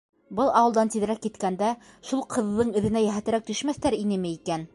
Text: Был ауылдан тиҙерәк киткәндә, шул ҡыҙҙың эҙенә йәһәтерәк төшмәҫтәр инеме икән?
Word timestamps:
Был 0.37 0.47
ауылдан 0.61 0.89
тиҙерәк 0.95 1.21
киткәндә, 1.25 1.69
шул 2.13 2.25
ҡыҙҙың 2.37 2.75
эҙенә 2.81 3.05
йәһәтерәк 3.09 3.47
төшмәҫтәр 3.53 4.01
инеме 4.03 4.35
икән? 4.41 4.67